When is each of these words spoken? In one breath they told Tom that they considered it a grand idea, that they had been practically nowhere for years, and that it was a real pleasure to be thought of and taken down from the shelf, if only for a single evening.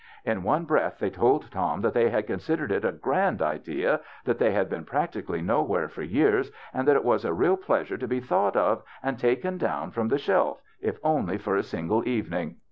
In 0.25 0.41
one 0.41 0.65
breath 0.65 0.97
they 0.97 1.11
told 1.11 1.51
Tom 1.51 1.81
that 1.81 1.93
they 1.93 2.09
considered 2.23 2.71
it 2.71 2.83
a 2.83 2.91
grand 2.91 3.39
idea, 3.39 3.99
that 4.25 4.39
they 4.39 4.49
had 4.51 4.67
been 4.67 4.83
practically 4.83 5.43
nowhere 5.43 5.87
for 5.87 6.01
years, 6.01 6.51
and 6.73 6.87
that 6.87 6.95
it 6.95 7.03
was 7.03 7.23
a 7.23 7.35
real 7.35 7.55
pleasure 7.55 7.97
to 7.99 8.07
be 8.07 8.19
thought 8.19 8.55
of 8.55 8.81
and 9.03 9.19
taken 9.19 9.59
down 9.59 9.91
from 9.91 10.07
the 10.07 10.17
shelf, 10.17 10.59
if 10.81 10.97
only 11.03 11.37
for 11.37 11.55
a 11.55 11.61
single 11.61 12.07
evening. 12.07 12.55